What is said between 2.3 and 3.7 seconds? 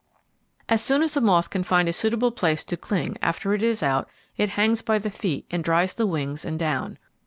place to cling after it